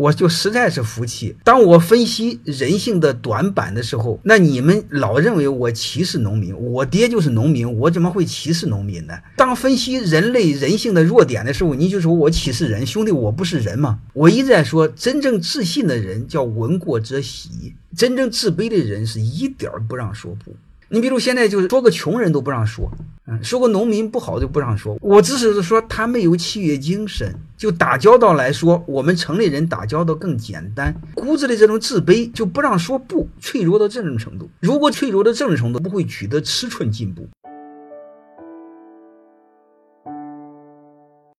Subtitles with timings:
[0.00, 1.36] 我就实在是服气。
[1.44, 9.14] 当我分析人性的短板的时候，那你们老认为我歧视农民，我爹就是农民，我怎么会歧视农民呢？
[9.36, 13.98] 当分析人类人性的弱点的时候，你就说我歧视人，兄弟，我不是人吗？
[14.14, 20.56] 我一直在说，真正自信的人叫闻过则喜，真正自卑的人是一点儿不让说不。
[20.92, 22.90] 你比如现在就是说个穷人都不让说，
[23.28, 24.98] 嗯，说个农民不好就不让说。
[25.00, 30.92] 我只是说他没有契约精神，就打交道来说，我们城里人打交道更简单。
[31.14, 34.50] 骨子里这种自卑就不让说不，脆弱到这种程度。
[34.58, 37.28] 如果脆弱到这种程度，不会取得尺寸进步。